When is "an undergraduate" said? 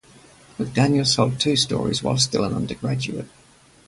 2.43-3.27